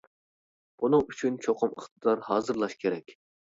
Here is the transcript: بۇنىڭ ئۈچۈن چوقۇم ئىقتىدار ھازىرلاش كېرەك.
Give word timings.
بۇنىڭ 0.83 1.03
ئۈچۈن 1.11 1.39
چوقۇم 1.47 1.77
ئىقتىدار 1.77 2.27
ھازىرلاش 2.33 2.81
كېرەك. 2.85 3.19